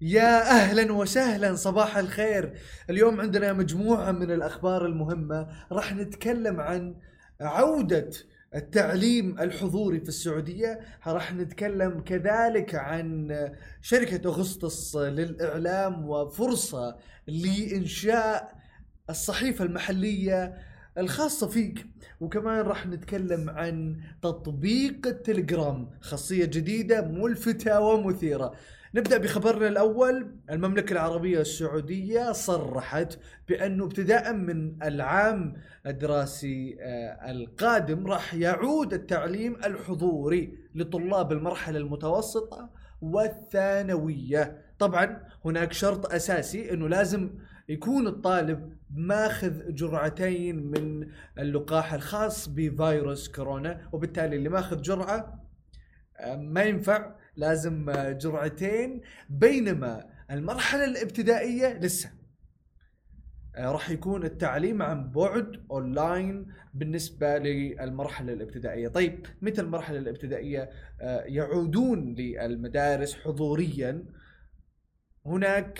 [0.00, 2.54] يا أهلا وسهلا صباح الخير.
[2.90, 5.48] اليوم عندنا مجموعة من الأخبار المهمة.
[5.72, 6.94] راح نتكلم عن
[7.40, 8.10] عودة
[8.54, 10.80] التعليم الحضوري في السعودية.
[11.06, 13.38] راح نتكلم كذلك عن
[13.82, 18.54] شركة أغسطس للإعلام وفرصة لإنشاء
[19.10, 20.54] الصحيفة المحلية
[20.98, 21.86] الخاصة فيك.
[22.20, 28.52] وكمان راح نتكلم عن تطبيق التليجرام خاصية جديدة ملفتة ومثيرة.
[28.96, 30.30] نبدأ بخبرنا الأول.
[30.50, 33.18] المملكة العربية السعودية صرحت
[33.48, 35.54] بأنه ابتداء من العام
[35.86, 42.70] الدراسي آه، القادم راح يعود التعليم الحضوري لطلاب المرحلة المتوسطة
[43.02, 44.62] والثانوية.
[44.78, 47.30] طبعا هناك شرط أساسي أنه لازم
[47.68, 55.42] يكون الطالب ماخذ جرعتين من اللقاح الخاص بفيروس كورونا وبالتالي اللي ماخذ جرعة
[56.18, 57.14] آه، ما ينفع.
[57.36, 62.10] لازم آه، جرعتين بينما المرحلة الابتدائية لسه.
[63.56, 70.70] آه، راح يكون التعليم عن بعد اونلاين بالنسبة للمرحلة الابتدائية، طيب متى المرحلة الابتدائية؟
[71.26, 74.04] يعودون للمدارس حضوريا؟
[75.26, 75.78] هناك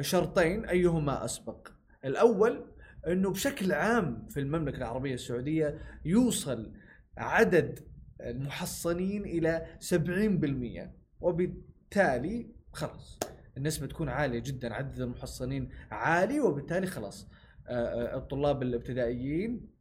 [0.00, 1.68] شرطين أيهما أسبق.
[2.04, 2.72] الأول
[3.06, 6.72] إنه بشكل عام في المملكة العربية السعودية يوصل
[7.16, 7.91] عدد
[8.30, 13.18] المحصنين إلى 70% وبالتالي خلاص
[13.56, 17.28] النسبة تكون عالية جدا عدد المحصنين عالي وبالتالي خلاص
[17.68, 19.72] آه، آه، الطلاب الابتدائيين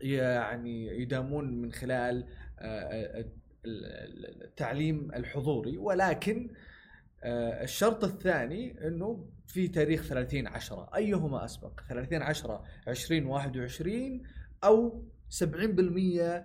[0.00, 2.26] يعني يدامون من خلال
[2.58, 3.24] آه،
[4.44, 5.78] التعليم الحضوري.
[5.78, 6.50] ولكن
[7.24, 14.22] الشرط الثاني إنه في تاريخ 30 10 أيهما أسبق؟ 30 10 2021
[14.64, 16.44] أو 70% آه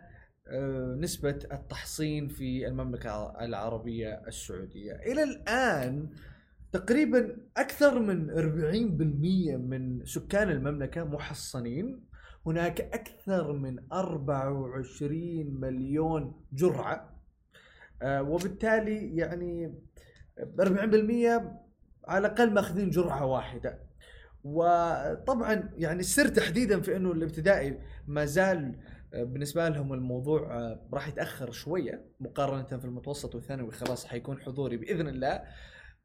[1.00, 4.94] نسبة التحصين في المملكة العربية السعودية.
[4.94, 6.10] إلى الآن
[6.72, 12.06] تقريبا أكثر من 40% من سكان المملكة محصنين.
[12.46, 17.22] هناك أكثر من 24 مليون جرعة.
[18.02, 19.74] آه وبالتالي يعني
[20.60, 21.42] 40%
[22.08, 23.80] على الأقل ماخذين جرعة واحدة.
[24.44, 31.08] وطبعا يعني السر تحديدا في إنه الابتدائي ما زال آه، بالنسبة لهم الموضوع آه، راح
[31.08, 35.44] يتأخر شوية مقارنة في المتوسط والثانوي خلاص حيكون حضوري بإذن الله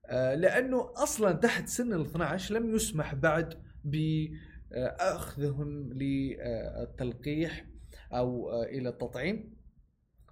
[0.06, 7.66] آه، لأنه أصلا تحت سن ال 12 لم يسمح بعد بأخذهم للتلقيح
[8.12, 9.54] أو إلى التطعيم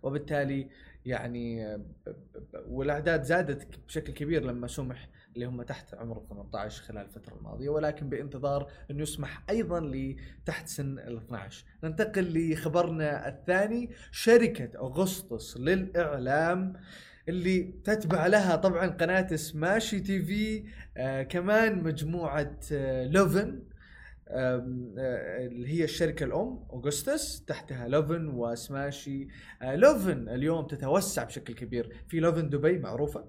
[0.03, 0.71] وبالتالي
[1.09, 1.79] يعني
[2.67, 8.09] والأعداد زادت بشكل كبير لما سمح اللي هم تحت عمر 18 خلال الفترة الماضية ولكن
[8.09, 16.73] بانتظار انه يسمح أيضا لتحت سن ال 12 ننتقل لخبرنا الثاني شركة أوغستس للإعلام
[17.29, 20.65] اللي تتبع لها طبعا قناة سماشي تي في
[20.97, 23.63] آه كمان مجموعة آه لوفن.
[24.31, 29.29] اللي هي الشركة الأم أوغستس تحتها لوفن وسماشي.
[29.63, 32.05] آه، لوفن اليوم تتوسع بشكل كبير.
[32.09, 33.29] في لوفن دبي معروفة.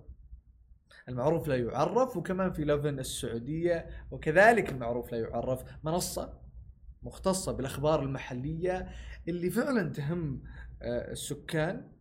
[1.10, 5.64] المعروف لا يعرف وكمان في لوفن السعودية وكذلك المعروف لا يعرف.
[5.84, 6.40] منصة
[7.04, 8.90] مختصة بالأخبار المحلية
[9.28, 10.44] اللي فعلا تهم
[10.82, 11.92] آه، السكان.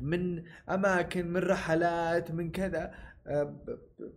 [0.00, 2.94] من أماكن من رحلات من كذا.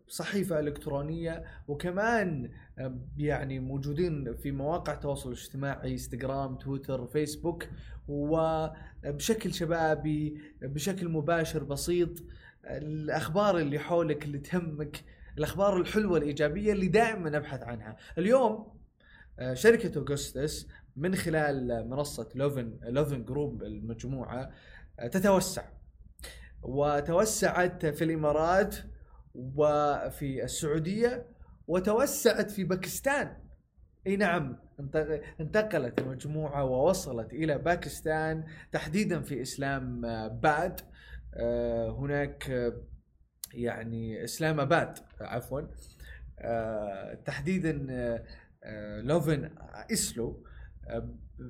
[0.07, 2.49] صحيفه إلكترونية وكمان
[3.17, 7.67] يعني موجودين في مواقع التواصل الاجتماعي إنستغرام تويتر فيسبوك
[8.07, 12.09] وبشكل شبابي بشكل مباشر بسيط
[12.65, 15.03] الأخبار اللي حولك اللي تهمك
[15.37, 17.97] الأخبار الحلوة الإيجابية اللي دائما نبحث عنها.
[18.17, 18.73] اليوم
[19.39, 24.51] آه، شركة أوغستس من خلال منصة لوفن لوفن group المجموعة
[24.99, 25.63] آه، تتوسع.
[26.61, 28.75] وتوسعت في الإمارات
[29.35, 31.25] وفي السعودية
[31.67, 33.37] وتوسعت في باكستان.
[34.07, 34.57] إي نعم
[35.39, 40.81] انتقلت المجموعه ووصلت إلى باكستان تحديدا في إسلام باد
[41.35, 42.73] آه، هناك آه،
[43.53, 45.61] يعني إسلام اباد عفوا.
[46.39, 47.71] آه، تحديدا
[49.01, 49.49] لوفن
[49.91, 50.43] إسلو.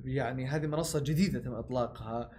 [0.04, 2.30] يعني هذه منصة جديدة تم إطلاقها.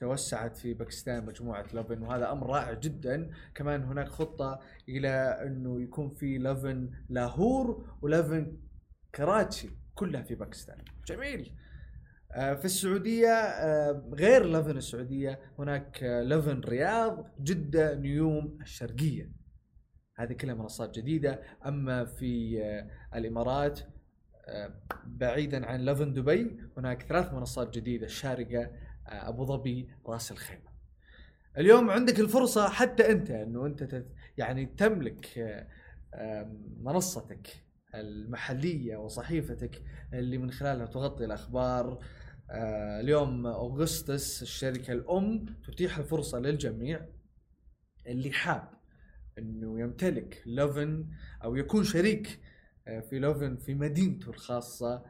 [0.00, 3.30] توسعت في باكستان مجموعة لوفن وهذا أمر رائع جدا.
[3.54, 5.08] كمان هناك خطة إلى
[5.46, 8.56] إنه يكون في لوفن لاهور ولوفن
[9.14, 10.84] كراتشي كلها في باكستان.
[11.06, 11.54] جميل.
[12.32, 13.52] آه، في السعودية
[14.14, 19.32] غير لوفن السعودية هناك لوفن رياض جدة نيوم الشرقية.
[20.16, 21.42] هذه كلها منصات جديدة.
[21.66, 23.80] أما في آه، الإمارات
[25.06, 28.62] بعيدا عن لفن دبي هناك ثلاث منصات جديدة الشارقه
[29.08, 30.70] آه، أبو ظبي راس الخيمة.
[31.58, 34.04] اليوم عندك الفرصة حتى أنت إنه أنت
[34.38, 35.38] يعني تملك
[36.14, 37.48] آه، منصتك
[37.94, 39.82] المحلية وصحيفتك
[40.14, 42.04] اللي من خلالها تغطي الأخبار.
[42.50, 47.06] آه، اليوم اوغستس الشركة الأم تتيح الفرصة للجميع
[48.06, 48.68] اللي حاب
[49.38, 51.06] إنه يمتلك لوفن
[51.44, 52.40] أو يكون شريك
[52.84, 55.02] في لوفن في مدينته الخاصة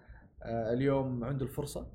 [0.47, 1.93] اليوم عنده الفرصة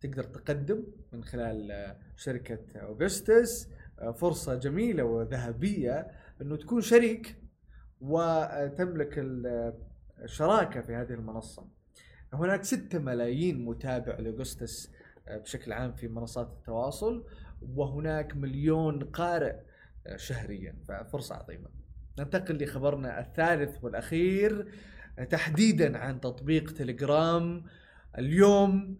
[0.00, 3.68] تقدر تقدم من خلال شركة أوغستس
[4.14, 6.10] فرصة جميلة وذهبية
[6.42, 7.36] إنه تكون شريك
[8.00, 9.14] وتملك
[10.24, 11.68] الشراكه في هذه المنصة.
[12.32, 14.92] هناك 6 ملايين متابع لأوغستس
[15.28, 17.26] بشكل عام في منصات التواصل
[17.62, 19.56] وهناك مليون قارئ
[20.16, 21.68] شهريا ففرصة عظيمة.
[22.18, 24.68] ننتقل لخبرنا الثالث والأخير
[25.24, 27.64] تحديدا عن تطبيق تليجرام
[28.18, 28.98] اليوم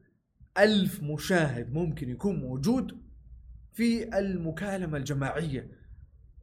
[0.59, 3.01] ألف مشاهد ممكن يكون موجود
[3.73, 5.71] في المكالمة الجماعية.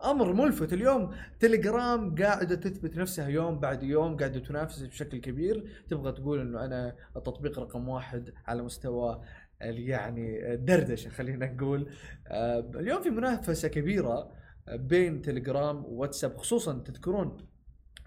[0.04, 1.12] أمر ملفت اليوم.
[1.40, 5.84] تليجرام قاعدة تثبت نفسها يوم بعد يوم قاعدة تنافس بشكل كبير.
[5.90, 9.22] تبغى تقول إنه أنا التطبيق رقم واحد على مستوى
[9.62, 11.90] يعني الدردشة خلينا نقول.
[12.28, 14.32] آه، اليوم في منافسة كبيرة
[14.70, 17.38] بين تليجرام وواتساب خصوصا تذكرون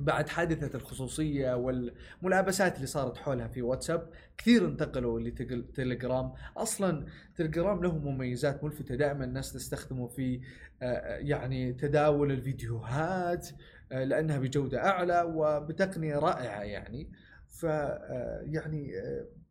[0.00, 7.98] بعد حادثة الخصوصية والملابسات اللي صارت حولها في واتساب كثير انتقلوا لتليجرام أصلا تليجرام له
[7.98, 10.40] مميزات ملفتة دائما الناس تستخدمه في
[10.82, 13.48] آه، يعني تداول الفيديوهات
[13.92, 17.10] آه، لأنها بجودة أعلى وبتقنية رائعة يعني.
[17.48, 18.92] ف آه، يعني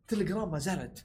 [0.08, 1.04] تليجرام ما زالت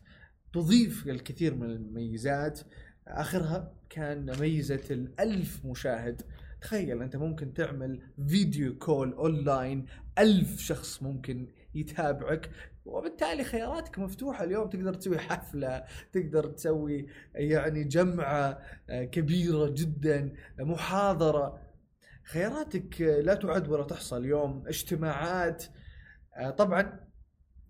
[0.54, 2.60] تضيف الكثير من المميزات.
[3.08, 6.22] آخرها كان ميزة الألف مشاهد
[6.62, 9.86] تخيل أنت ممكن تعمل فيديو كول أونلاين
[10.20, 12.50] ألف شخص ممكن يتابعك
[12.86, 14.44] وبالتالي خياراتك مفتوحة.
[14.44, 18.60] اليوم تقدر تسوي حفلة تقدر تسوي يعني جمعة
[18.90, 21.62] آه، كبيرة جدا محاضرة.
[22.24, 25.64] خياراتك لا تعد ولا تحصى اليوم اجتماعات
[26.36, 27.00] آه، طبعا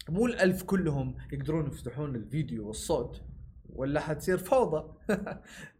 [0.09, 3.21] مو الألف كلهم يقدرون يفتحون الفيديو والصوت.
[3.75, 4.93] ولا حتصير فوضى.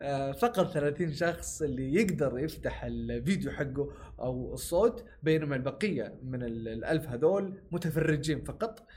[0.02, 7.08] آه، فقط 30 شخص اللي يقدر يفتح الفيديو حقه أو الصوت بينما البقية من الألف
[7.08, 8.88] هذول متفرجين فقط.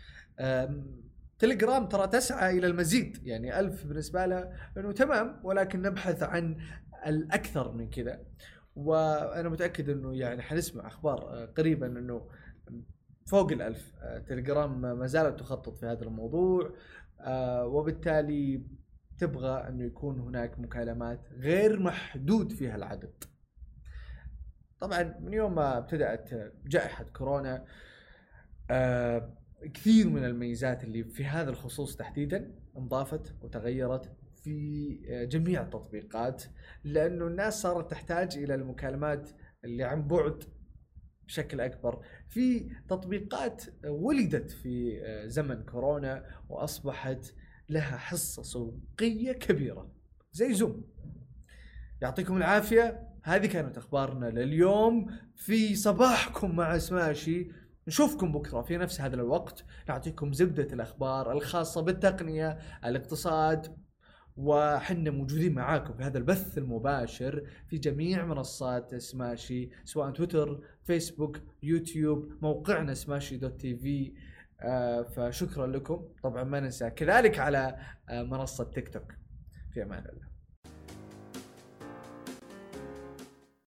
[1.39, 6.57] تليجرام ترى تسعى إلى المزيد يعني ألف بالنسبة لها إنه تمام ولكن نبحث عن
[7.07, 8.21] الأكثر من كذا.
[8.77, 12.29] وأنا متأكد إنه يعني حنسمع أخبار آه، قريبا إنه
[13.27, 16.75] فوق الألف آه، تليجرام ما زالت تخطط في هذا الموضوع.
[17.65, 18.63] وبالتالي
[19.19, 23.25] تبغى انه يكون هناك مكالمات غير محدود فيها العدد.
[24.81, 26.31] طبعا من يوم ما ابتدأت
[26.67, 27.65] جائحة كورونا
[28.71, 29.39] آه
[29.75, 34.13] كثير من الميزات اللي في هذا الخصوص تحديدا انضافت وتغيرت
[34.45, 36.45] في آه، جميع التطبيقات
[36.85, 39.31] لأنه الناس صارت تحتاج إلى المكالمات
[39.65, 40.45] اللي عن بعد
[41.27, 42.05] بشكل أكبر.
[42.29, 47.35] في تطبيقات ولدت في آه، زمن كورونا وأصبحت
[47.69, 49.91] لها حصة سوقية كبيرة.
[50.33, 50.85] زي زوم.
[52.03, 53.09] يعطيكم العافية.
[53.23, 55.07] هذه كانت أخبارنا لليوم.
[55.37, 57.49] في صباحكم مع سماشي.
[57.89, 59.65] نشوفكم بكرة في نفس هذا الوقت.
[59.89, 63.77] نعطيكم زبدة الأخبار الخاصة بالتقنية الاقتصاد
[64.37, 72.33] وحنا موجودين معاكم في هذا البث المباشر في جميع منصات سماشي سواء تويتر فيسبوك يوتيوب
[72.43, 74.13] موقعنا سماشي dot TV.
[75.17, 76.09] فشكرا لكم.
[76.23, 76.91] طبعا ما ننسى.
[76.91, 79.13] كذلك على آه، منصة تيك توك.
[79.73, 80.34] في أمان الله.